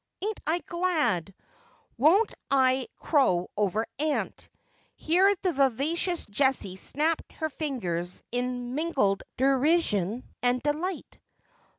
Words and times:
Ain't 0.23 0.39
I 0.47 0.59
glad! 0.65 1.31
Won't 1.95 2.33
I 2.49 2.87
ei'ow 3.03 3.49
over 3.55 3.85
aunt!' 3.99 4.49
Here 4.95 5.31
the 5.43 5.53
vivacious 5.53 6.25
Jessie 6.25 6.75
snapped 6.77 7.31
her 7.33 7.49
fingers, 7.49 8.23
in 8.31 8.73
mingled 8.73 9.21
derision 9.37 10.23
aud 10.41 10.63
delight. 10.63 11.19